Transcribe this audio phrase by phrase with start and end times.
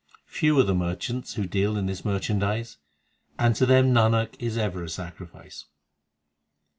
[0.25, 2.77] Few are the merchants who deal in this merchandise,
[3.37, 5.65] And to them Nanak is ever a sacrifice.